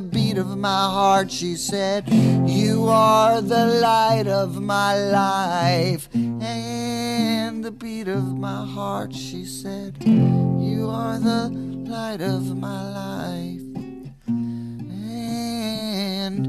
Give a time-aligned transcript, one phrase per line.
[0.00, 1.30] beat of my heart.
[1.30, 2.08] She said,
[2.46, 9.14] You are the light of my life and the beat of my heart.
[9.14, 11.48] She said, You are the
[11.88, 13.62] light of my life
[16.26, 16.44] and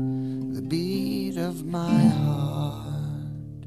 [0.56, 3.66] the beat of my heart.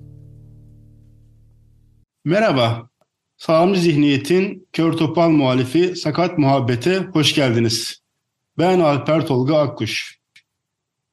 [2.24, 2.88] Merhaba.
[3.36, 8.03] Sağlamcı Zihniyet'in kör topal muhalifi Sakat Muhabbet'e hoş geldiniz.
[8.58, 10.18] Ben Alper Tolga Akkuş.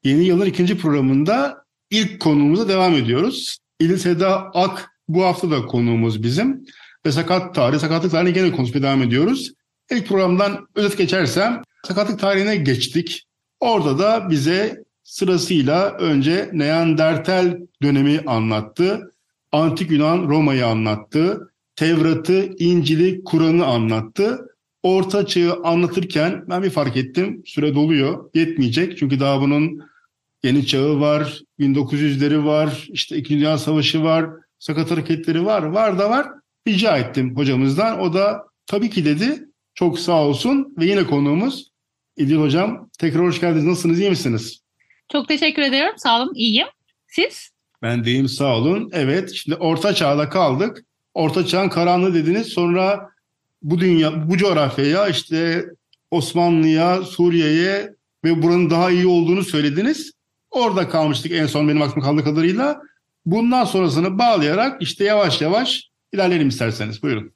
[0.04, 3.58] Yeni yılın ikinci programında ilk konuğumuza devam ediyoruz.
[3.80, 6.66] İdil Seda Ak bu hafta da konuğumuz bizim.
[7.06, 9.54] Ve sakat tarih, sakatlık tarihine gene konuşmaya devam ediyoruz.
[9.92, 13.28] İlk programdan özet geçersem sakatlık tarihine geçtik.
[13.60, 19.12] Orada da bize sırasıyla önce Neandertal dönemi anlattı.
[19.52, 21.52] Antik Yunan Roma'yı anlattı.
[21.76, 24.51] Tevrat'ı, İncil'i, Kur'an'ı anlattı.
[24.84, 27.44] Orta Çağ'ı anlatırken ben bir fark ettim.
[27.46, 28.30] Süre doluyor.
[28.34, 28.98] Yetmeyecek.
[28.98, 29.82] Çünkü daha bunun
[30.44, 31.42] yeni çağı var.
[31.60, 32.88] 1900'leri var.
[32.90, 34.26] işte İkinci Dünya Savaşı var.
[34.60, 35.64] Sakat hareketleri var.
[35.64, 36.28] Var da var.
[36.68, 38.00] Rica ettim hocamızdan.
[38.00, 39.48] O da tabii ki dedi.
[39.76, 40.74] Çok sağ olsun.
[40.78, 41.72] Ve yine konuğumuz
[42.18, 42.90] İdil Hocam.
[43.00, 43.66] Tekrar hoş geldiniz.
[43.66, 44.00] Nasılsınız?
[44.00, 44.62] iyi misiniz?
[45.12, 45.94] Çok teşekkür ederim.
[45.98, 46.34] Sağ olun.
[46.36, 46.68] İyiyim.
[47.08, 47.50] Siz?
[47.82, 48.90] Ben deyim sağ olun.
[48.94, 50.86] Evet şimdi orta çağda kaldık.
[51.14, 52.48] Orta çağın karanlığı dediniz.
[52.48, 53.11] Sonra
[53.62, 55.66] bu dünya, bu coğrafyaya işte
[56.12, 57.96] Osmanlı'ya, Suriye'ye
[58.26, 60.12] ve buranın daha iyi olduğunu söylediniz.
[60.52, 62.82] Orada kalmıştık en son benim aklım kaldığı kadarıyla.
[63.26, 67.04] Bundan sonrasını bağlayarak işte yavaş yavaş ilerleyelim isterseniz.
[67.04, 67.34] Buyurun.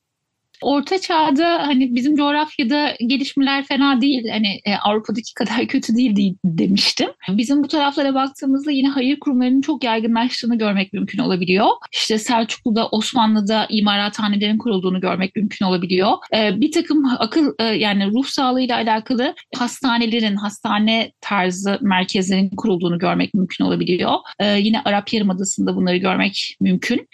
[0.62, 4.30] Orta çağda hani bizim coğrafyada gelişmeler fena değil.
[4.30, 7.10] Hani e, Avrupa'daki kadar kötü değil demiştim.
[7.30, 11.68] Bizim bu taraflara baktığımızda yine hayır kurumlarının çok yaygınlaştığını görmek mümkün olabiliyor.
[11.94, 16.12] İşte Selçuklu'da, Osmanlı'da imarathanelerin kurulduğunu görmek mümkün olabiliyor.
[16.36, 23.34] E, bir takım akıl e, yani ruh sağlığıyla alakalı hastanelerin, hastane tarzı merkezlerin kurulduğunu görmek
[23.34, 24.14] mümkün olabiliyor.
[24.58, 27.08] Yine Arap Yarımadası'nda bunları görmek mümkün.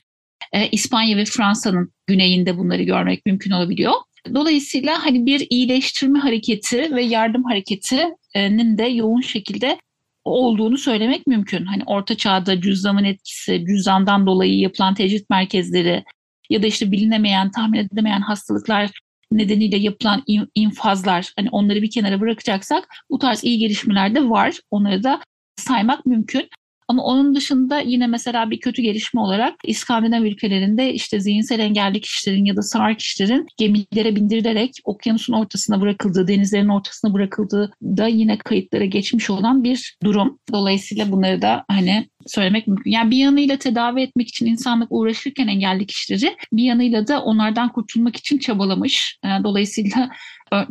[0.54, 3.94] E, İspanya ve Fransa'nın güneyinde bunları görmek mümkün olabiliyor.
[4.34, 9.78] Dolayısıyla hani bir iyileştirme hareketi ve yardım hareketinin de yoğun şekilde
[10.26, 11.66] olduğunu söylemek mümkün.
[11.66, 16.04] Hani orta çağda cüzdanın etkisi, cüzdandan dolayı yapılan tecrit merkezleri
[16.50, 18.92] ya da işte bilinemeyen, tahmin edilemeyen hastalıklar
[19.32, 20.24] nedeniyle yapılan
[20.56, 24.60] infazlar hani onları bir kenara bırakacaksak bu tarz iyi gelişmeler de var.
[24.72, 25.22] Onları da
[25.56, 26.50] saymak mümkün.
[26.92, 32.46] Ama onun dışında yine mesela bir kötü gelişme olarak İskandinav ülkelerinde işte zihinsel engelli kişilerin
[32.46, 38.86] ya da sağır kişilerin gemilere bindirilerek okyanusun ortasına bırakıldığı, denizlerin ortasına bırakıldığı da yine kayıtlara
[38.86, 40.40] geçmiş olan bir durum.
[40.52, 42.92] Dolayısıyla bunları da hani söylemek mümkün.
[42.92, 48.16] Yani bir yanıyla tedavi etmek için insanlık uğraşırken engelli kişileri bir yanıyla da onlardan kurtulmak
[48.16, 49.20] için çabalamış.
[49.44, 50.10] Dolayısıyla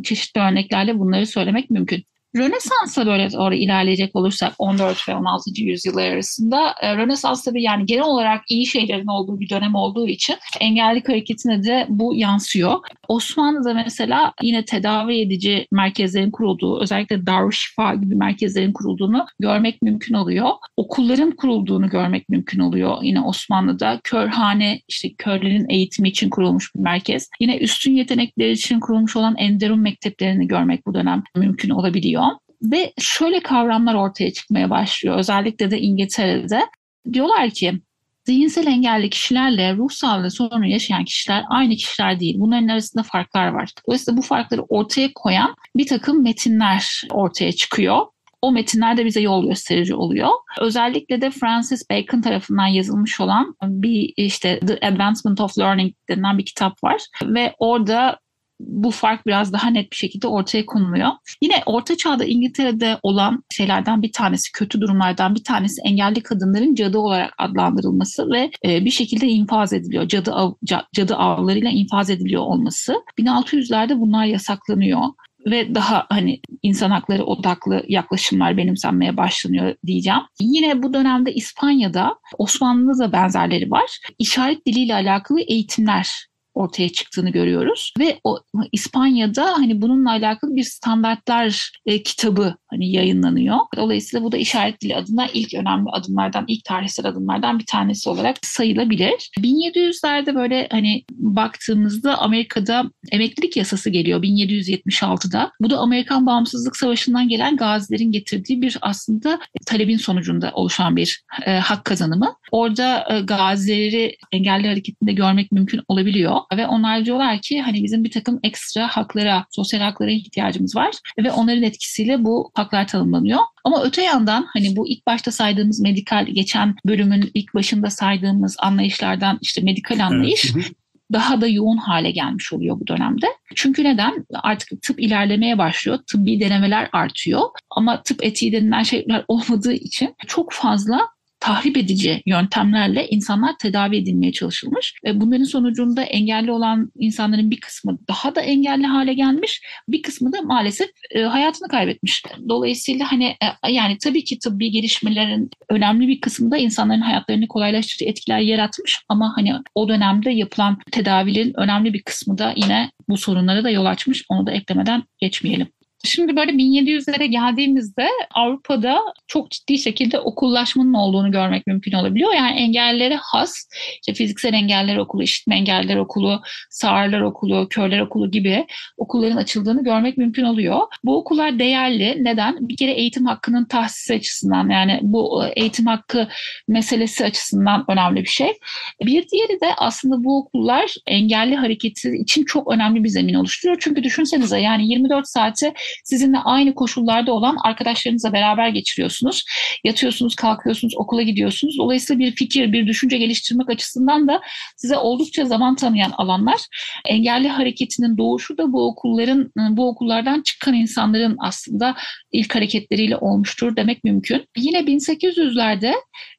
[0.03, 2.03] çeşitli örneklerle bunları söylemek mümkün.
[2.35, 5.49] Rönesans'a böyle doğru ilerleyecek olursak 14 ve 16.
[5.55, 10.35] yüzyıllar arasında e, Rönesans tabii yani genel olarak iyi şeylerin olduğu bir dönem olduğu için
[10.59, 12.79] engellilik hareketine de bu yansıyor.
[13.07, 20.49] Osmanlı'da mesela yine tedavi edici merkezlerin kurulduğu özellikle Darüşşifa gibi merkezlerin kurulduğunu görmek mümkün oluyor.
[20.77, 23.99] Okulların kurulduğunu görmek mümkün oluyor yine Osmanlı'da.
[24.03, 27.29] Körhane işte körlerin eğitimi için kurulmuş bir merkez.
[27.39, 32.20] Yine üstün yetenekler için kurulmuş olan Enderun mekteplerini görmek bu dönem mümkün olabiliyor
[32.61, 35.17] ve şöyle kavramlar ortaya çıkmaya başlıyor.
[35.17, 36.65] Özellikle de İngiltere'de.
[37.13, 37.81] Diyorlar ki
[38.25, 42.35] zihinsel engelli kişilerle ruh sağlığı sorunu yaşayan kişiler aynı kişiler değil.
[42.39, 43.69] Bunların arasında farklar var.
[43.87, 48.05] Dolayısıyla bu farkları ortaya koyan bir takım metinler ortaya çıkıyor.
[48.41, 50.29] O metinler de bize yol gösterici oluyor.
[50.59, 56.45] Özellikle de Francis Bacon tarafından yazılmış olan bir işte The Advancement of Learning denilen bir
[56.45, 57.01] kitap var.
[57.23, 58.19] Ve orada
[58.67, 61.09] bu fark biraz daha net bir şekilde ortaya konuluyor.
[61.41, 66.97] Yine Orta Çağ'da İngiltere'de olan şeylerden bir tanesi, kötü durumlardan bir tanesi engelli kadınların cadı
[66.97, 70.07] olarak adlandırılması ve e, bir şekilde infaz ediliyor.
[70.07, 70.53] Cadı, av,
[70.95, 72.95] cadı avlarıyla infaz ediliyor olması.
[73.19, 75.01] 1600'lerde bunlar yasaklanıyor
[75.45, 80.21] ve daha hani insan hakları odaklı yaklaşımlar benimsenmeye başlanıyor diyeceğim.
[80.41, 83.99] Yine bu dönemde İspanya'da Osmanlı'da da benzerleri var.
[84.19, 88.39] İşaret diliyle alakalı eğitimler ortaya çıktığını görüyoruz ve o
[88.71, 93.57] İspanya'da hani bununla alakalı bir standartlar e, kitabı hani yayınlanıyor.
[93.75, 98.37] Dolayısıyla bu da işaret dili adına ilk önemli adımlardan, ilk tarihsel adımlardan bir tanesi olarak
[98.45, 99.29] sayılabilir.
[99.39, 105.51] 1700'lerde böyle hani baktığımızda Amerika'da emeklilik yasası geliyor 1776'da.
[105.61, 111.57] Bu da Amerikan Bağımsızlık Savaşı'ndan gelen gazilerin getirdiği bir aslında talebin sonucunda oluşan bir e,
[111.57, 112.35] hak kazanımı.
[112.51, 118.11] Orada e, gazileri engelli hareketinde görmek mümkün olabiliyor ve onlar diyorlar ki hani bizim bir
[118.11, 123.39] takım ekstra haklara, sosyal haklara ihtiyacımız var ve onların etkisiyle bu haklar tanımlanıyor.
[123.63, 129.37] Ama öte yandan hani bu ilk başta saydığımız medikal geçen bölümün ilk başında saydığımız anlayışlardan
[129.41, 130.65] işte medikal anlayış evet.
[131.13, 133.25] daha da yoğun hale gelmiş oluyor bu dönemde.
[133.55, 134.25] Çünkü neden?
[134.33, 135.99] Artık tıp ilerlemeye başlıyor.
[136.11, 137.41] Tıbbi denemeler artıyor.
[137.69, 140.99] Ama tıp etiği denilen şeyler olmadığı için çok fazla
[141.41, 144.93] tahrip edici yöntemlerle insanlar tedavi edilmeye çalışılmış.
[145.05, 150.33] ve Bunların sonucunda engelli olan insanların bir kısmı daha da engelli hale gelmiş, bir kısmı
[150.33, 152.23] da maalesef e, hayatını kaybetmiş.
[152.49, 153.25] Dolayısıyla hani
[153.65, 158.99] e, yani tabii ki tıbbi gelişmelerin önemli bir kısmı da insanların hayatlarını kolaylaştırıcı etkiler yaratmış
[159.09, 163.85] ama hani o dönemde yapılan tedavilerin önemli bir kısmı da yine bu sorunlara da yol
[163.85, 164.25] açmış.
[164.29, 165.67] Onu da eklemeden geçmeyelim.
[166.03, 172.33] Şimdi böyle 1700'lere geldiğimizde Avrupa'da çok ciddi şekilde okullaşmanın olduğunu görmek mümkün olabiliyor.
[172.33, 178.65] Yani engellere has, işte fiziksel engeller okulu, işitme engeller okulu, sağırlar okulu, körler okulu gibi
[178.97, 180.79] okulların açıldığını görmek mümkün oluyor.
[181.03, 182.23] Bu okullar değerli.
[182.23, 182.69] Neden?
[182.69, 186.27] Bir kere eğitim hakkının tahsisi açısından yani bu eğitim hakkı
[186.67, 188.53] meselesi açısından önemli bir şey.
[189.01, 193.77] Bir diğeri de aslında bu okullar engelli hareketi için çok önemli bir zemin oluşturuyor.
[193.81, 195.73] Çünkü düşünsenize yani 24 saati
[196.03, 199.45] sizinle aynı koşullarda olan arkadaşlarınızla beraber geçiriyorsunuz.
[199.83, 201.77] Yatıyorsunuz, kalkıyorsunuz, okula gidiyorsunuz.
[201.77, 204.41] Dolayısıyla bir fikir, bir düşünce geliştirmek açısından da
[204.77, 206.61] size oldukça zaman tanıyan alanlar.
[207.05, 211.95] Engelli hareketinin doğuşu da bu okulların, bu okullardan çıkan insanların aslında
[212.31, 214.45] ilk hareketleriyle olmuştur demek mümkün.
[214.57, 215.93] Yine 1800'lerde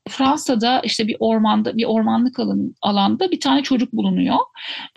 [0.08, 4.36] Fransa'da işte bir ormanda bir ormanlık alan, alanda bir tane çocuk bulunuyor.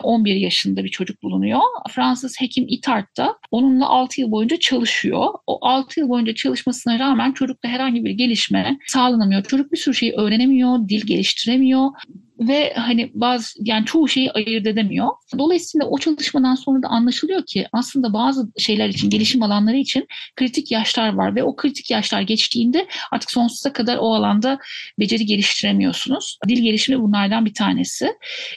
[0.02, 1.60] 11 yaşında bir çocuk bulunuyor.
[1.90, 5.26] Fransız hekim Itard da onunla 6 yıl boyunca çalışıyor.
[5.46, 9.42] O 6 yıl boyunca çalışmasına rağmen çocukta herhangi bir gelişme sağlanamıyor.
[9.42, 11.90] Çocuk bir sürü şeyi öğrenemiyor, dil geliştiremiyor
[12.40, 15.08] ve hani bazı yani çoğu şeyi ayırt edemiyor.
[15.38, 20.06] Dolayısıyla o çalışmadan sonra da anlaşılıyor ki aslında bazı şeyler için gelişim alanları için
[20.36, 24.58] kritik yaşlar var ve o kritik yaşlar geçtiğinde artık sonsuza kadar o alanda
[25.00, 26.38] beceri geliştiremiyorsunuz.
[26.48, 28.12] Dil gelişimi bunlardan bir tanesi.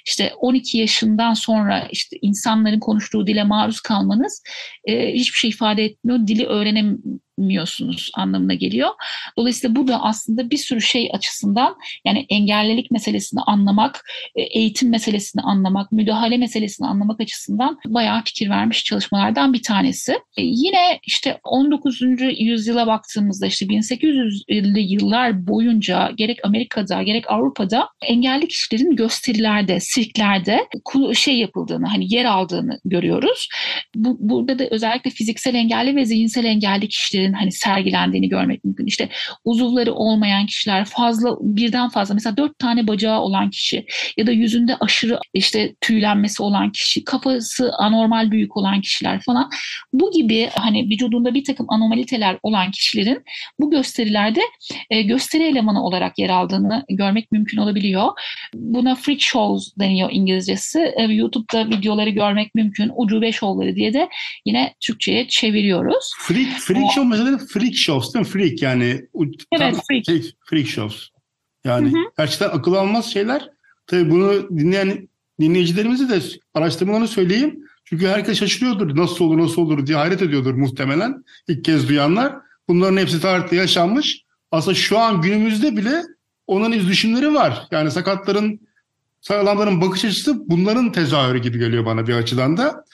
[0.06, 4.44] İşte 12 yaşından sonra işte insanların konuştuğu dile maruz kalmanız
[4.86, 6.28] e, hiçbir şey ifade etmiyor.
[6.28, 6.98] Dili öğrenem
[7.40, 8.90] miyorsunuz anlamına geliyor.
[9.38, 11.76] Dolayısıyla bu da aslında bir sürü şey açısından
[12.06, 14.04] yani engellilik meselesini anlamak,
[14.36, 20.12] e, eğitim meselesini anlamak, müdahale meselesini anlamak açısından bayağı fikir vermiş çalışmalardan bir tanesi.
[20.12, 22.02] E, yine işte 19.
[22.40, 30.68] yüzyıla baktığımızda işte 1800'lü yıllar boyunca gerek Amerika'da gerek Avrupa'da engelli kişilerin gösterilerde, sirklerde
[31.14, 33.48] şey yapıldığını, hani yer aldığını görüyoruz.
[33.96, 38.86] Bu, burada da özellikle fiziksel engelli ve zihinsel engelli kişilerin kişilerin hani sergilendiğini görmek mümkün.
[38.86, 39.10] İşte
[39.46, 43.86] uzuvları olmayan kişiler, fazla birden fazla mesela dört tane bacağı olan kişi
[44.18, 49.50] ya da yüzünde aşırı işte tüylenmesi olan kişi, kafası anormal büyük olan kişiler falan.
[49.94, 53.24] Bu gibi hani vücudunda bir takım anomaliteler olan kişilerin
[53.60, 54.42] bu gösterilerde
[54.90, 58.08] e, gösteri elemanı olarak yer aldığını görmek mümkün olabiliyor.
[58.56, 60.80] Buna freak shows deniyor İngilizcesi.
[60.98, 62.92] E, YouTube'da videoları görmek mümkün.
[62.96, 64.10] Ucube şovları diye de
[64.46, 66.12] yine Türkçe'ye çeviriyoruz.
[66.20, 68.32] Freak, freak show mesela freak shows değil mi?
[68.32, 69.08] Freak yani.
[69.52, 70.06] Evet freak.
[70.06, 71.10] Şey, freak shows.
[71.64, 72.04] Yani hı hı.
[72.18, 73.50] gerçekten akıl almaz şeyler.
[73.88, 75.10] Tabii bunu dinleyen
[75.40, 76.22] dinleyicilerimize de
[76.54, 77.66] araştırmalarını söyleyeyim.
[77.86, 82.36] Çünkü herkes şaşırıyordur nasıl olur nasıl olur diye hayret ediyordur muhtemelen ilk kez duyanlar.
[82.68, 84.24] Bunların hepsi tarihte yaşanmış.
[84.52, 86.04] Aslında şu an günümüzde bile
[86.48, 87.68] onun iz düşümleri var.
[87.72, 88.60] Yani sakatların,
[89.22, 92.86] sağlamların bakış açısı bunların tezahürü gibi geliyor bana bir açıdan da.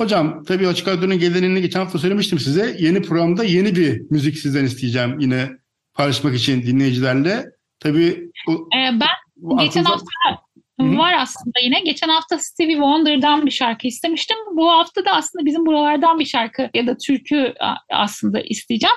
[0.00, 2.76] Hocam tabii Açık Radyo'nun gelenini geçen hafta söylemiştim size.
[2.78, 5.50] Yeni programda yeni bir müzik sizden isteyeceğim yine
[5.94, 7.44] paylaşmak için dinleyicilerle.
[7.80, 10.06] Tabii ee, ben geçen hafta
[10.80, 10.98] Hı-hı.
[10.98, 11.80] var aslında yine.
[11.80, 14.36] Geçen hafta Stevie Wonder'dan bir şarkı istemiştim.
[14.56, 17.54] Bu hafta da aslında bizim buralardan bir şarkı ya da türkü
[17.92, 18.96] aslında isteyeceğim.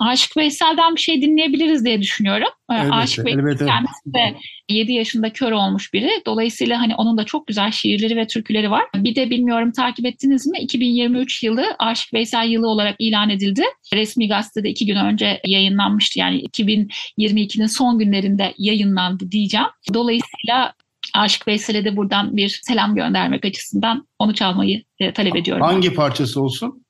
[0.00, 2.48] Aşık Veysel'den bir şey dinleyebiliriz diye düşünüyorum.
[2.70, 3.66] Elbette, Aşık Veysel elbette.
[3.66, 4.34] kendisi de
[4.68, 6.10] 7 yaşında kör olmuş biri.
[6.26, 8.84] Dolayısıyla hani onun da çok güzel şiirleri ve türküleri var.
[8.94, 10.58] Bir de bilmiyorum takip ettiniz mi?
[10.58, 13.62] 2023 yılı Aşık Veysel yılı olarak ilan edildi.
[13.94, 16.18] Resmi gazetede iki gün önce yayınlanmıştı.
[16.18, 19.66] Yani 2022'nin son günlerinde yayınlandı diyeceğim.
[19.94, 20.74] Dolayısıyla
[21.14, 25.66] Aşık Veysel'e de buradan bir selam göndermek açısından onu çalmayı e, talep ediyorum.
[25.66, 26.84] Hangi parçası olsun?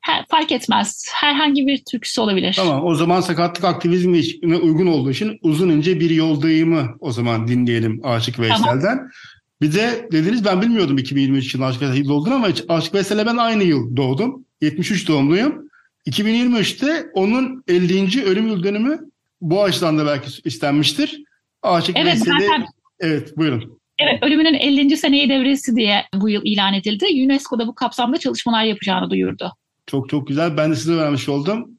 [0.00, 1.04] Her, fark etmez.
[1.14, 2.54] Herhangi bir türküsü olabilir.
[2.56, 8.00] Tamam o zaman sakatlık aktivizmine uygun olduğu için uzun ince bir yoldayımı o zaman dinleyelim
[8.04, 8.80] Aşık Veysel'den.
[8.80, 9.10] Tamam.
[9.60, 13.62] Bir de dediniz ben bilmiyordum 2023 yılı Aşık Veysel olduğunu ama Aşık Veysel'e ben aynı
[13.62, 14.44] yıl doğdum.
[14.60, 15.68] 73 doğumluyum.
[16.06, 18.24] 2023'te onun 50.
[18.24, 19.00] ölüm yıl dönümü
[19.40, 21.22] bu açıdan da belki istenmiştir.
[21.62, 22.46] Aşık evet, Veysel'i...
[22.46, 22.66] Zaten...
[23.00, 23.78] Evet buyurun.
[23.98, 24.96] Evet, ölümünün 50.
[24.96, 27.04] seneyi devresi diye bu yıl ilan edildi.
[27.24, 29.52] UNESCO da bu kapsamda çalışmalar yapacağını duyurdu.
[29.86, 30.56] Çok çok güzel.
[30.56, 31.70] Ben de size vermiş oldum.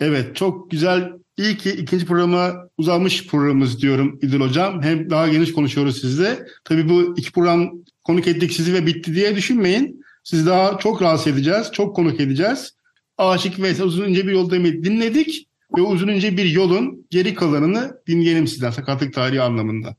[0.00, 1.12] Evet çok güzel.
[1.38, 4.82] İyi ki ikinci programa uzanmış programımız diyorum İdil Hocam.
[4.82, 6.46] Hem daha geniş konuşuyoruz sizle.
[6.64, 7.70] Tabii bu iki program
[8.04, 10.04] konuk ettik sizi ve bitti diye düşünmeyin.
[10.24, 11.70] Sizi daha çok rahatsız edeceğiz.
[11.72, 12.74] Çok konuk edeceğiz.
[13.18, 15.48] Aşık Veysel uzun ince bir yolda dinledik.
[15.76, 19.96] Ve uzun ince bir yolun geri kalanını dinleyelim sizden sakatlık tarihi anlamında.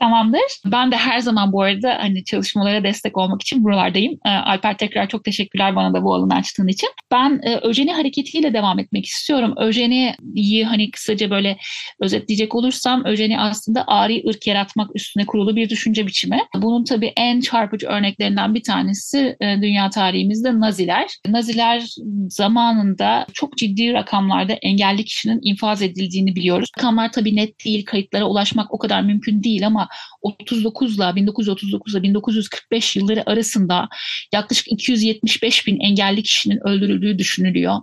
[0.00, 0.40] Tamamdır.
[0.66, 4.12] Ben de her zaman bu arada hani çalışmalara destek olmak için buralardayım.
[4.26, 6.88] Ee, Alper tekrar çok teşekkürler bana da bu alanı açtığın için.
[7.12, 9.54] Ben e, Öjeni hareketiyle devam etmek istiyorum.
[9.56, 11.56] Öjeni'yi hani kısaca böyle
[12.00, 16.42] özetleyecek olursam Öjeni aslında ari ırk yaratmak üstüne kurulu bir düşünce biçimi.
[16.56, 21.06] Bunun tabii en çarpıcı örneklerinden bir tanesi e, dünya tarihimizde Naziler.
[21.28, 21.84] Naziler
[22.28, 26.70] zamanında çok ciddi rakamlarda engelli kişinin infaz edildiğini biliyoruz.
[26.78, 29.85] Rakamlar tabii net değil, kayıtlara ulaşmak o kadar mümkün değil ama
[30.22, 33.88] 39 ile 1939 ile 1945 yılları arasında
[34.32, 37.76] yaklaşık 275 bin engelli kişinin öldürüldüğü düşünülüyor.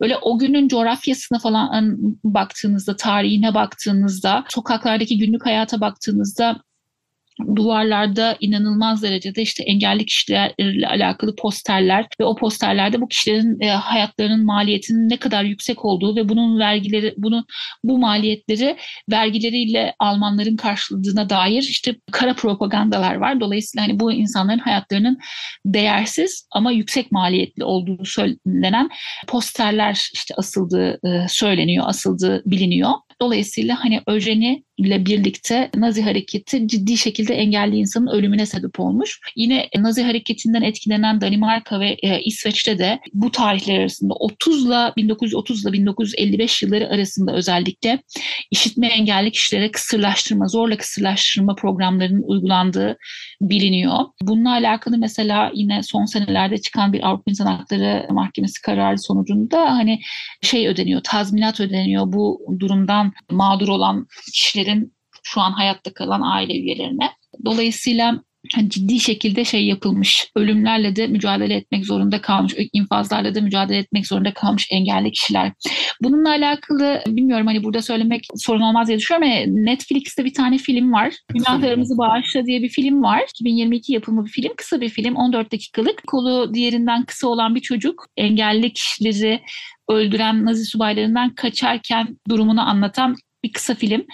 [0.00, 1.88] Böyle o günün coğrafyasına falan
[2.24, 6.62] baktığınızda, tarihine baktığınızda, sokaklardaki günlük hayata baktığınızda
[7.56, 14.44] duvarlarda inanılmaz derecede işte engelli kişilerle alakalı posterler ve o posterlerde bu kişilerin e, hayatlarının
[14.44, 17.44] maliyetinin ne kadar yüksek olduğu ve bunun vergileri bunu
[17.84, 18.76] bu maliyetleri
[19.10, 23.40] vergileriyle Almanların karşıladığına dair işte kara propagandalar var.
[23.40, 25.18] Dolayısıyla hani bu insanların hayatlarının
[25.66, 28.88] değersiz ama yüksek maliyetli olduğu söylenen
[29.28, 32.90] posterler işte asıldığı e, söyleniyor, asıldığı biliniyor.
[33.20, 39.20] Dolayısıyla hani Öjeni ile birlikte Nazi hareketi ciddi şekilde engelli insanın ölümüne sebep olmuş.
[39.36, 45.64] Yine Nazi hareketinden etkilenen Danimarka ve e, İsveç'te de bu tarihler arasında 30 ile 1930
[45.64, 48.02] ile 1955 yılları arasında özellikle
[48.50, 52.96] işitme engelli kişilere kısırlaştırma, zorla kısırlaştırma programlarının uygulandığı
[53.40, 53.98] biliniyor.
[54.22, 60.00] Bununla alakalı mesela yine son senelerde çıkan bir Avrupa İnsan Hakları Mahkemesi kararı sonucunda hani
[60.42, 64.06] şey ödeniyor, tazminat ödeniyor bu durumdan mağdur olan
[64.62, 64.92] kişilerin
[65.22, 67.10] şu an hayatta kalan aile üyelerine.
[67.44, 68.22] Dolayısıyla
[68.54, 70.30] hani ciddi şekilde şey yapılmış.
[70.36, 75.52] Ölümlerle de mücadele etmek zorunda kalmış, infazlarla da mücadele etmek zorunda kalmış engelli kişiler.
[76.02, 80.92] Bununla alakalı bilmiyorum hani burada söylemek sorun olmaz diye düşünüyorum ama Netflix'te bir tane film
[80.92, 81.14] var.
[81.34, 83.22] Günahlarımızı Bağışla diye bir film var.
[83.38, 84.52] 2022 yapımı bir film.
[84.56, 85.16] Kısa bir film.
[85.16, 86.06] 14 dakikalık.
[86.06, 89.40] Kolu diğerinden kısa olan bir çocuk engelli kişileri
[89.88, 94.04] öldüren Nazi subaylarından kaçarken durumunu anlatan bir kısa film.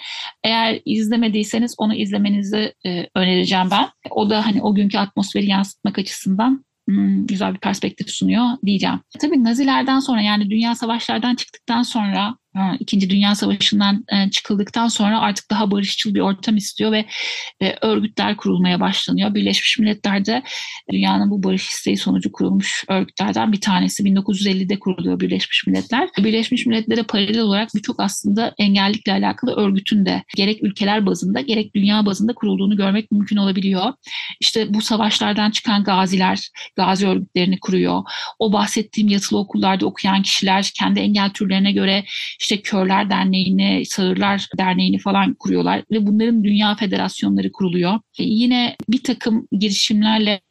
[0.43, 3.89] Eğer izlemediyseniz onu izlemenizi e, önereceğim ben.
[4.09, 8.99] O da hani o günkü atmosferi yansıtmak açısından hmm, güzel bir perspektif sunuyor diyeceğim.
[9.19, 12.35] Tabii Nazilerden sonra yani dünya savaşlardan çıktıktan sonra
[12.79, 17.05] İkinci Dünya Savaşı'ndan e, çıkıldıktan sonra artık daha barışçıl bir ortam istiyor ve
[17.61, 19.33] e, örgütler kurulmaya başlanıyor.
[19.33, 20.43] Birleşmiş Milletler'de
[20.91, 26.09] dünyanın bu barış isteği sonucu kurulmuş örgütlerden bir tanesi 1950'de kuruluyor Birleşmiş Milletler.
[26.17, 32.05] Birleşmiş Milletler'e paralel olarak birçok aslında engellikle alakalı örgütün de gerek ülkeler bazında gerek dünya
[32.05, 33.93] bazında kurulduğunu görmek mümkün olabiliyor.
[34.39, 38.03] İşte bu savaşlardan çıkan gaziler, gazi örgütlerini kuruyor.
[38.39, 42.05] O bahsettiğim yatılı okullarda okuyan kişiler kendi engel türlerine göre
[42.39, 47.93] işte Körler Derneği'ni, Sağırlar Derneği'ni falan kuruyorlar ve bunların dünya federasyonları kuruluyor.
[48.19, 50.41] E yine bir takım girişimlerle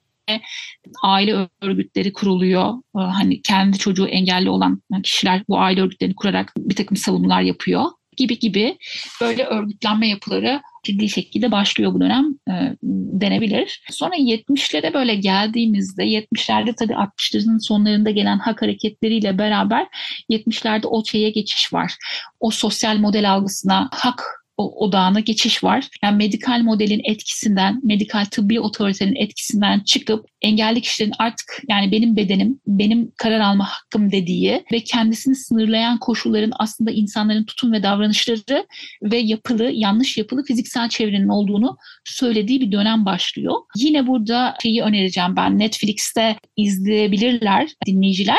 [1.02, 2.75] aile örgütleri kuruluyor.
[2.75, 7.85] E, hani kendi çocuğu engelli olan kişiler bu aile örgütlerini kurarak bir takım savunmalar yapıyor
[8.16, 8.78] gibi gibi
[9.21, 12.76] böyle örgütlenme yapıları ciddi şekilde başlıyor bu dönem e,
[13.20, 13.82] denebilir.
[13.90, 19.87] Sonra 70'lere böyle geldiğimizde 70'lerde tabii 60'ların sonlarında gelen hak hareketleriyle beraber
[20.30, 21.97] 70'lerde o şeye geçiş var.
[22.40, 25.88] O sosyal model algısına hak odağına geçiş var.
[26.02, 32.60] Yani medikal modelin etkisinden, medikal tıbbi otoritenin etkisinden çıkıp engelli kişilerin artık yani benim bedenim,
[32.66, 38.66] benim karar alma hakkım dediği ve kendisini sınırlayan koşulların aslında insanların tutum ve davranışları
[39.02, 43.54] ve yapılı, yanlış yapılı fiziksel çevrenin olduğunu söylediği bir dönem başlıyor.
[43.76, 48.38] Yine burada şeyi önereceğim ben Netflix'te izleyebilirler dinleyiciler.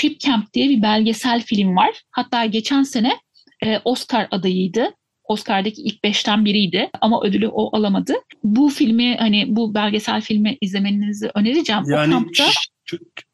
[0.00, 2.02] Crip Camp diye bir belgesel film var.
[2.10, 3.16] Hatta geçen sene
[3.64, 4.94] e, Oscar adayıydı.
[5.30, 8.14] Oscar'daki ilk beşten biriydi ama ödülü o alamadı.
[8.44, 11.82] Bu filmi hani bu belgesel filmi izlemenizi önereceğim.
[11.86, 12.44] Yani o kampta...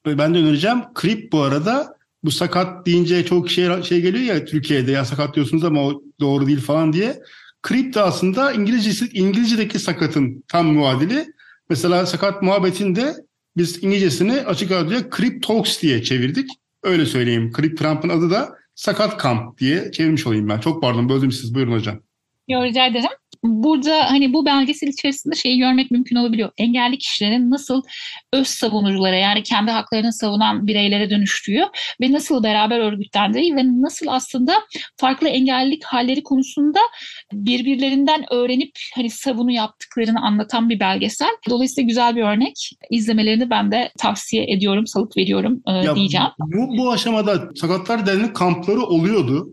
[0.07, 0.79] ben de önereceğim.
[0.95, 5.65] Krip bu arada bu sakat deyince çok şey şey geliyor ya Türkiye'de ya sakat diyorsunuz
[5.65, 7.21] ama o doğru değil falan diye.
[7.62, 11.26] Krip de aslında İngilizcesi, İngilizce'deki sakatın tam muadili.
[11.71, 13.15] Mesela sakat muhabbetinde
[13.57, 16.50] biz İngilizcesini açık radyoya Crip Talks diye çevirdik.
[16.83, 17.53] Öyle söyleyeyim.
[17.57, 20.61] Crip Camp'ın adı da Sakat Kamp diye çevirmiş olayım ben.
[20.61, 21.54] Çok pardon böldüm siz.
[21.54, 22.00] Buyurun hocam.
[22.49, 23.11] Yo, rica ederim
[23.47, 26.50] burada hani bu belgesel içerisinde şeyi görmek mümkün olabiliyor.
[26.59, 27.83] Engelli kişilerin nasıl
[28.33, 31.62] öz savunuculara yani kendi haklarını savunan bireylere dönüştüğü
[32.00, 34.55] ve nasıl beraber örgütlendiği ve nasıl aslında
[34.97, 36.79] farklı engellilik halleri konusunda
[37.33, 41.37] birbirlerinden öğrenip hani savunu yaptıklarını anlatan bir belgesel.
[41.49, 42.71] Dolayısıyla güzel bir örnek.
[42.91, 46.26] İzlemelerini ben de tavsiye ediyorum, salık veriyorum e, ya diyeceğim.
[46.38, 49.49] Bu, bu aşamada Sakatlar Derneği kampları oluyordu.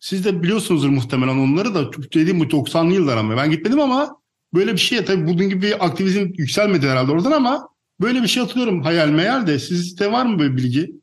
[0.00, 1.92] Siz de biliyorsunuzdur muhtemelen onları da.
[1.92, 3.36] Dediğim bu 90'lı yıllar ama.
[3.36, 4.16] Ben gitmedim ama
[4.54, 7.68] böyle bir şey tabii bunun gibi bir aktivizm yükselmedi herhalde oradan ama
[8.00, 9.58] böyle bir şey hatırlıyorum hayal meyal de.
[9.58, 11.00] Sizde var mı böyle bilgi?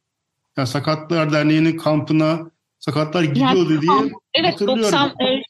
[0.57, 2.39] Yani Sakatlar Derneği'nin kampına
[2.79, 3.91] sakatlar gidiyor yani, diye
[4.33, 4.83] evet, hatırlıyorum.
[4.83, 5.41] 90, e,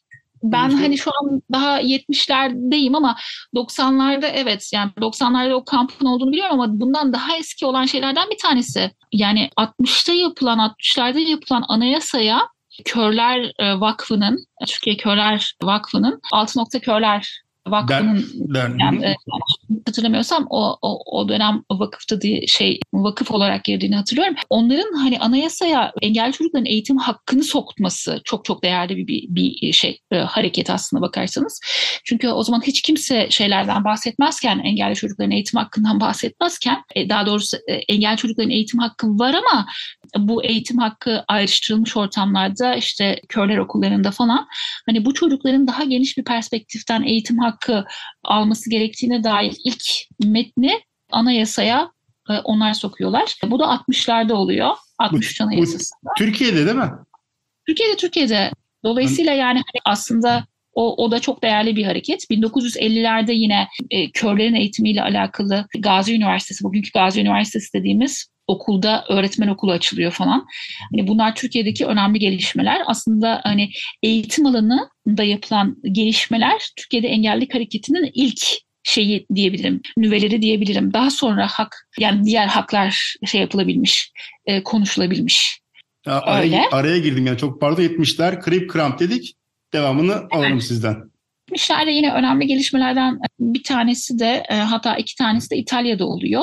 [0.42, 0.78] ben şey.
[0.78, 3.16] hani şu an daha 70'lerdeyim ama
[3.54, 8.38] 90'larda evet yani 90'larda o kampın olduğunu biliyorum ama bundan daha eski olan şeylerden bir
[8.38, 8.90] tanesi.
[9.12, 12.48] Yani 60'ta yapılan 60'larda yapılan anayasaya
[12.84, 19.16] Körler e, Vakfı'nın, Türkiye Körler Vakfı'nın Altı Nokta Körler Vakfı'nın Der, yani, e,
[19.86, 24.34] hatırlamıyorsam o, o, o dönem vakıfta diye şey vakıf olarak girdiğini hatırlıyorum.
[24.50, 30.00] Onların hani anayasaya engelli çocukların eğitim hakkını sokması çok çok değerli bir, bir, bir şey
[30.10, 31.60] e, hareket aslında bakarsanız.
[32.04, 37.56] Çünkü o zaman hiç kimse şeylerden bahsetmezken engelli çocukların eğitim hakkından bahsetmezken e, daha doğrusu
[37.56, 39.66] e, engelli çocukların eğitim hakkı var ama
[40.18, 44.46] bu eğitim hakkı ayrıştırılmış ortamlarda işte körler okullarında falan
[44.86, 47.84] hani bu çocukların daha geniş bir perspektiften eğitim hakkı
[48.24, 49.84] alması gerektiğine dair ilk
[50.24, 50.80] metni
[51.12, 51.92] anayasaya
[52.30, 53.34] e, onlar sokuyorlar.
[53.46, 54.74] Bu da 60'larda oluyor.
[54.98, 56.10] 63 Anayasası'nda.
[56.18, 56.90] Türkiye'de değil mi?
[57.66, 58.50] Türkiye'de Türkiye'de.
[58.84, 62.30] Dolayısıyla yani hani aslında o, o da çok değerli bir hareket.
[62.30, 69.72] 1950'lerde yine e, körlerin eğitimiyle alakalı Gazi Üniversitesi, bugünkü Gazi Üniversitesi dediğimiz okulda öğretmen okulu
[69.72, 70.46] açılıyor falan.
[70.92, 72.82] Hani bunlar Türkiye'deki önemli gelişmeler.
[72.86, 73.70] Aslında hani
[74.02, 78.40] eğitim alanında yapılan gelişmeler Türkiye'de engellilik hareketinin ilk
[78.88, 80.92] şeyi diyebilirim, nüveleri diyebilirim.
[80.92, 84.12] Daha sonra hak, yani diğer haklar şey yapılabilmiş,
[84.46, 85.60] e, konuşulabilmiş.
[86.06, 86.68] Ya araya, Öyle.
[86.72, 89.34] araya girdim yani çok pardon 70'ler Creep Cramp dedik.
[89.72, 90.32] Devamını evet.
[90.32, 91.10] alalım sizden.
[91.52, 96.42] 70'lerde yine önemli gelişmelerden bir tanesi de e, hatta iki tanesi de İtalya'da oluyor.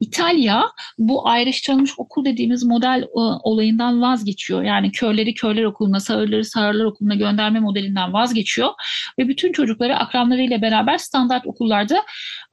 [0.00, 0.64] İtalya
[0.98, 4.62] bu ayrıştırılmış okul dediğimiz model e, olayından vazgeçiyor.
[4.62, 8.70] Yani körleri körler okuluna, sağırları sağırlar okuluna gönderme modelinden vazgeçiyor.
[9.18, 12.02] Ve bütün çocukları akranlarıyla beraber standart okullarda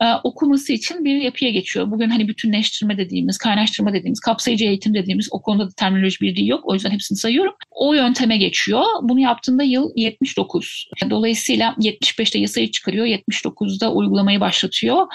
[0.01, 1.91] e, okuması için bir yapıya geçiyor.
[1.91, 6.61] Bugün hani bütünleştirme dediğimiz, kaynaştırma dediğimiz, kapsayıcı eğitim dediğimiz o konuda da terminoloji birliği yok.
[6.63, 7.53] O yüzden hepsini sayıyorum.
[7.71, 8.83] O yönteme geçiyor.
[9.01, 10.89] Bunu yaptığında yıl 79.
[11.09, 15.07] Dolayısıyla 75'te yasayı çıkarıyor, 79'da uygulamayı başlatıyor.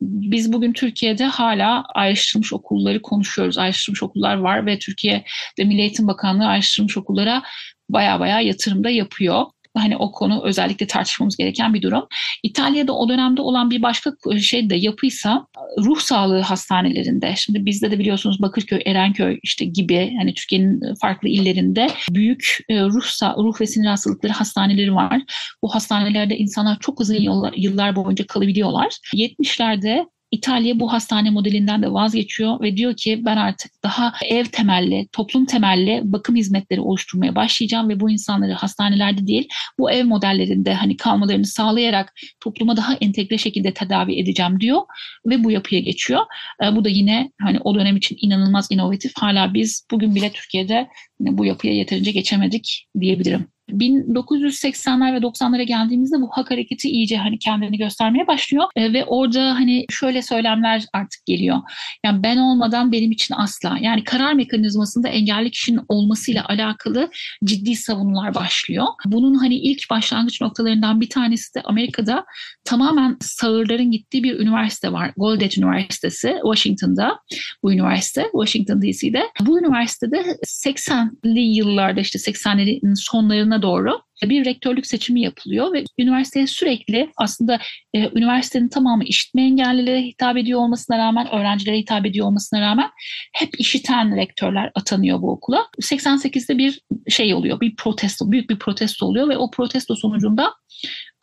[0.00, 3.58] Biz bugün Türkiye'de hala ayrıştırılmış okulları konuşuyoruz.
[3.58, 5.24] Ayrıştırılmış okullar var ve Türkiye
[5.58, 7.42] ve Milli Eğitim Bakanlığı ayrıştırılmış okullara
[7.88, 9.44] baya baya yatırımda yapıyor
[9.76, 12.06] hani o konu özellikle tartışmamız gereken bir durum.
[12.42, 15.46] İtalya'da o dönemde olan bir başka şey de yapıysa
[15.78, 17.34] ruh sağlığı hastanelerinde.
[17.36, 23.04] Şimdi bizde de biliyorsunuz Bakırköy, Erenköy işte gibi hani Türkiye'nin farklı illerinde büyük e, ruh
[23.38, 25.22] ruh ve sinir hastalıkları hastaneleri var.
[25.62, 28.88] Bu hastanelerde insanlar çok uzun yıllar, yıllar boyunca kalabiliyorlar.
[29.14, 35.08] 70'lerde İtalya bu hastane modelinden de vazgeçiyor ve diyor ki ben artık daha ev temelli,
[35.12, 40.96] toplum temelli bakım hizmetleri oluşturmaya başlayacağım ve bu insanları hastanelerde değil bu ev modellerinde hani
[40.96, 44.80] kalmalarını sağlayarak topluma daha entegre şekilde tedavi edeceğim diyor
[45.26, 46.20] ve bu yapıya geçiyor.
[46.64, 49.12] E, bu da yine hani o dönem için inanılmaz inovatif.
[49.16, 50.88] Hala biz bugün bile Türkiye'de
[51.20, 53.53] bu yapıya yeterince geçemedik diyebilirim.
[53.70, 59.54] 1980'ler ve 90'lara geldiğimizde bu hak hareketi iyice hani kendini göstermeye başlıyor E, ve orada
[59.54, 61.58] hani şöyle söylemler artık geliyor.
[62.04, 63.78] Yani ben olmadan benim için asla.
[63.80, 67.10] Yani karar mekanizmasında engelli kişinin olmasıyla alakalı
[67.44, 68.86] ciddi savunular başlıyor.
[69.06, 72.24] Bunun hani ilk başlangıç noktalarından bir tanesi de Amerika'da
[72.64, 75.12] tamamen sağırların gittiği bir üniversite var.
[75.16, 77.18] Gallaudet Üniversitesi Washington'da
[77.62, 79.22] bu üniversite Washington DC'de.
[79.40, 87.10] Bu üniversitede 80'li yıllarda işte 80'lerin sonlarına doğru bir rektörlük seçimi yapılıyor ve üniversiteye sürekli
[87.16, 87.58] aslında
[87.94, 92.90] e, üniversitenin tamamı işitme engellilere hitap ediyor olmasına rağmen, öğrencilere hitap ediyor olmasına rağmen
[93.32, 95.66] hep işiten rektörler atanıyor bu okula.
[95.82, 100.54] 88'de bir şey oluyor, bir protesto, büyük bir protesto oluyor ve o protesto sonucunda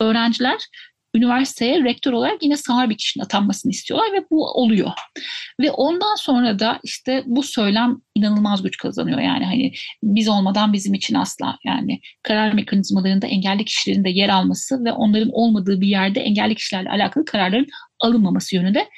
[0.00, 0.58] öğrenciler
[1.14, 4.90] üniversiteye rektör olarak yine sağır bir kişinin atanmasını istiyorlar ve bu oluyor.
[5.60, 9.20] Ve ondan sonra da işte bu söylem inanılmaz güç kazanıyor.
[9.20, 9.72] Yani hani
[10.02, 15.30] biz olmadan bizim için asla yani karar mekanizmalarında engelli kişilerin de yer alması ve onların
[15.32, 17.66] olmadığı bir yerde engelli kişilerle alakalı kararların
[18.00, 18.88] alınmaması yönünde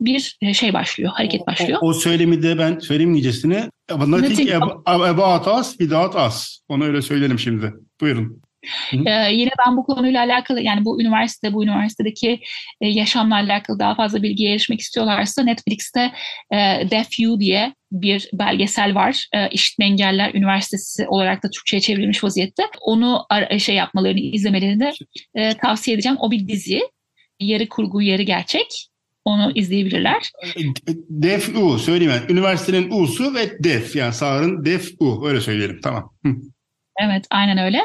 [0.00, 1.78] bir e, şey başlıyor, hareket başlıyor.
[1.82, 4.50] O, o söylemi de ben söylemeyecesine nothing
[4.96, 6.58] about us without us.
[6.68, 7.72] Onu öyle söyleyelim şimdi.
[8.00, 8.42] Buyurun.
[8.92, 12.40] Ee, yine ben bu konuyla alakalı yani bu üniversite, bu üniversitedeki
[12.80, 16.12] e, yaşamla alakalı daha fazla bilgiye erişmek istiyorlarsa Netflix'te
[16.52, 16.56] e,
[16.90, 19.28] Deaf You diye bir belgesel var.
[19.34, 22.62] E, İşitme Engeller Üniversitesi olarak da Türkçe'ye çevrilmiş vaziyette.
[22.80, 23.26] Onu
[23.58, 24.92] şey yapmalarını, izlemelerini de
[25.34, 26.18] e, tavsiye edeceğim.
[26.20, 26.80] O bir dizi.
[27.40, 28.88] Yarı kurgu, yarı gerçek.
[29.24, 30.30] Onu izleyebilirler.
[31.08, 32.34] Def U söyleyeyim ben.
[32.34, 36.14] Üniversitenin U'su ve Def yani sağırın Def U öyle söyleyelim tamam.
[37.00, 37.80] Evet aynen öyle.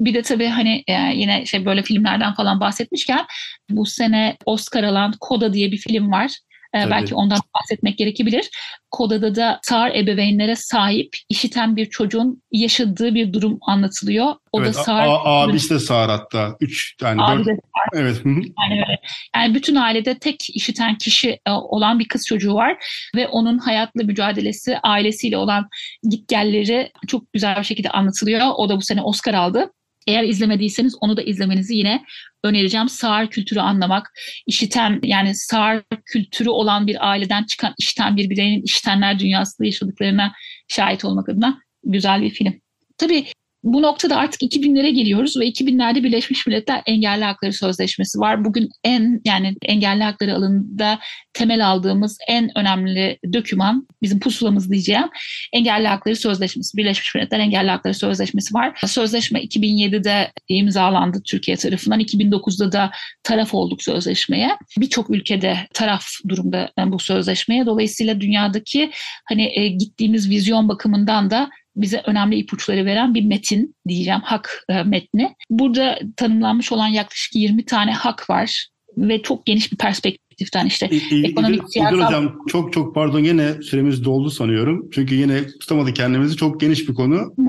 [0.00, 3.26] Bir de tabii hani e, yine şey böyle filmlerden falan bahsetmişken
[3.70, 6.38] bu sene Oscar alan Koda diye bir film var.
[6.74, 8.50] E, belki ondan bahsetmek gerekebilir.
[8.90, 14.34] Koda'da da sağır ebeveynlere sahip işiten bir çocuğun yaşadığı bir durum anlatılıyor.
[14.52, 15.08] O evet, da sağır.
[15.24, 16.56] Abisi de sağır hatta.
[16.60, 17.22] Üç tane.
[17.22, 17.46] Abi dört.
[17.46, 18.02] de sağır.
[18.02, 18.22] Evet.
[18.24, 18.98] Yani, öyle.
[19.36, 22.76] yani bütün ailede tek işiten kişi e, olan bir kız çocuğu var
[23.16, 25.68] ve onun hayatla mücadelesi, ailesiyle olan
[26.10, 28.46] gitgelleri çok güzel bir şekilde anlatılıyor.
[28.56, 29.72] O da bu sene Oscar aldı.
[30.06, 32.04] Eğer izlemediyseniz onu da izlemenizi yine
[32.44, 32.88] önereceğim.
[32.88, 34.12] Sağır kültürü anlamak,
[34.46, 40.32] işiten yani sağır kültürü olan bir aileden çıkan işten bir bireyin iştenler dünyasında yaşadıklarına
[40.68, 42.60] şahit olmak adına güzel bir film.
[42.98, 43.26] Tabii
[43.62, 48.44] bu noktada artık 2000'lere geliyoruz ve 2000'lerde Birleşmiş Milletler Engelli Hakları Sözleşmesi var.
[48.44, 50.98] Bugün en yani engelli hakları alanında
[51.32, 55.08] temel aldığımız en önemli döküman bizim pusulamız diyeceğim
[55.52, 56.76] Engelli Hakları Sözleşmesi.
[56.76, 58.80] Birleşmiş Milletler Engelli Hakları Sözleşmesi var.
[58.86, 62.00] Sözleşme 2007'de imzalandı Türkiye tarafından.
[62.00, 62.90] 2009'da da
[63.22, 64.56] taraf olduk sözleşmeye.
[64.78, 67.66] Birçok ülkede taraf durumda bu sözleşmeye.
[67.66, 68.90] Dolayısıyla dünyadaki
[69.28, 74.82] hani e, gittiğimiz vizyon bakımından da bize önemli ipuçları veren bir metin diyeceğim, hak e,
[74.82, 75.34] metni.
[75.50, 81.26] Burada tanımlanmış olan yaklaşık 20 tane hak var ve çok geniş bir perspektiften işte İ,
[81.26, 81.96] ekonomik, siyasal...
[81.96, 84.88] Hocam çok çok pardon yine süremiz doldu sanıyorum.
[84.92, 86.36] Çünkü yine tutamadık kendimizi.
[86.36, 87.16] Çok geniş bir konu.
[87.16, 87.42] Hı.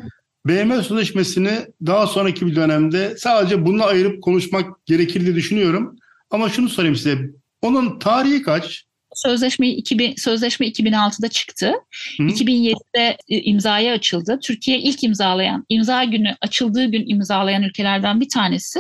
[0.48, 1.52] BM Sözleşmesi'ni
[1.86, 5.96] daha sonraki bir dönemde sadece bununla ayırıp konuşmak gerekir diye düşünüyorum.
[6.32, 7.18] Ama şunu sorayım size.
[7.62, 8.86] Onun tarihi kaç?
[9.16, 11.74] Sözleşme 2000 sözleşme 2006'da çıktı.
[12.18, 12.24] Hı.
[12.24, 14.40] 2007'de e, imzaya açıldı.
[14.44, 18.80] Türkiye ilk imzalayan, imza günü açıldığı gün imzalayan ülkelerden bir tanesi.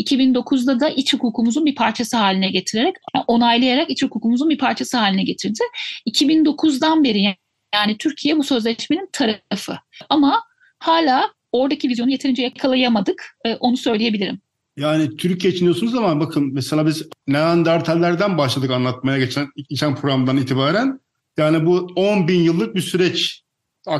[0.00, 2.94] 2009'da da iç hukukumuzun bir parçası haline getirerek,
[3.26, 5.60] onaylayarak iç hukukumuzun bir parçası haline getirdi.
[6.08, 7.36] 2009'dan beri
[7.74, 9.78] yani Türkiye bu sözleşmenin tarafı.
[10.08, 10.42] Ama
[10.78, 13.36] hala oradaki vizyonu yeterince yakalayamadık.
[13.44, 14.40] E, onu söyleyebilirim.
[14.76, 21.00] Yani Türkiye için diyorsunuz ama bakın mesela biz Neandertallerden başladık anlatmaya geçen, geçen programdan itibaren.
[21.36, 23.42] Yani bu 10 bin yıllık bir süreç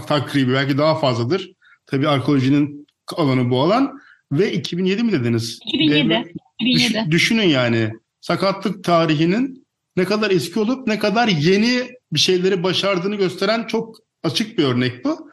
[0.07, 1.53] takribi belki daha fazladır.
[1.87, 4.01] Tabii arkeolojinin alanı bu alan.
[4.33, 5.59] Ve 2007 mi dediniz?
[5.67, 6.09] 2007.
[6.09, 7.11] Ve, 2007.
[7.11, 13.67] düşünün yani sakatlık tarihinin ne kadar eski olup ne kadar yeni bir şeyleri başardığını gösteren
[13.67, 15.31] çok açık bir örnek bu.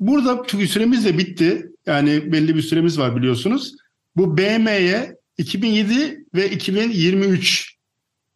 [0.00, 1.66] Burada çünkü süremiz de bitti.
[1.86, 3.74] Yani belli bir süremiz var biliyorsunuz.
[4.18, 7.74] Bu BM'ye 2007 ve 2023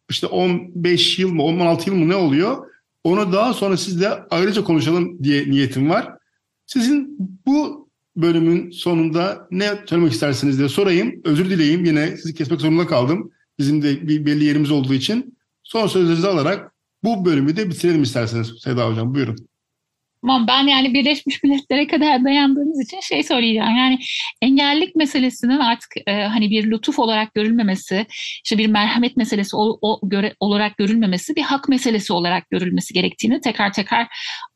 [0.09, 2.67] işte 15 yıl mı 16 yıl mı ne oluyor?
[3.03, 6.09] Onu daha sonra sizle ayrıca konuşalım diye niyetim var.
[6.65, 11.21] Sizin bu bölümün sonunda ne söylemek istersiniz diye sorayım.
[11.23, 13.31] Özür dileyim yine sizi kesmek zorunda kaldım.
[13.59, 15.37] Bizim de bir belli yerimiz olduğu için.
[15.63, 16.71] Son sözlerinizi alarak
[17.03, 19.15] bu bölümü de bitirelim isterseniz Seda Hocam.
[19.15, 19.47] Buyurun.
[20.25, 23.77] Tamam ben yani Birleşmiş Milletler'e kadar dayandığımız için şey söyleyeceğim.
[23.77, 23.99] Yani
[24.41, 28.05] engellilik meselesinin artık e, hani bir lütuf olarak görülmemesi,
[28.45, 33.41] işte bir merhamet meselesi o, o göre, olarak görülmemesi, bir hak meselesi olarak görülmesi gerektiğini
[33.41, 34.07] tekrar tekrar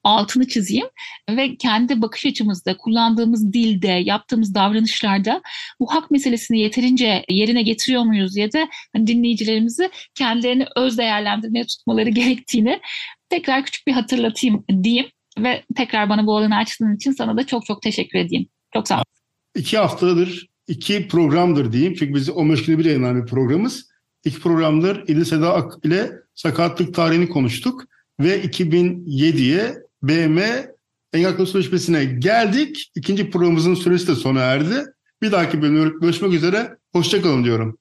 [0.04, 0.88] altını çizeyim
[1.30, 5.42] ve kendi bakış açımızda, kullandığımız dilde, yaptığımız davranışlarda
[5.80, 12.10] bu hak meselesini yeterince yerine getiriyor muyuz diye de hani dinleyicilerimizi kendilerini öz değerlendirmeye tutmaları
[12.10, 12.80] gerektiğini
[13.30, 15.08] tekrar küçük bir hatırlatayım diyeyim
[15.44, 18.48] ve tekrar bana bu alanı açtığın için sana da çok çok teşekkür edeyim.
[18.74, 19.04] Çok sağ ol.
[19.56, 21.94] İki haftadır, iki programdır diyeyim.
[22.00, 23.90] Çünkü biz 15 günde bir yayınlanan bir programız.
[24.26, 27.84] İki programdır İdil Seda Ak ile sakatlık tarihini konuştuk.
[28.20, 30.68] Ve 2007'ye BM
[31.14, 32.92] Engel Sözleşmesi'ne geldik.
[32.96, 34.86] İkinci programımızın süresi de sona erdi.
[35.22, 36.78] Bir dahaki bölümde görüşmek üzere.
[36.94, 37.78] Hoşçakalın diyorum.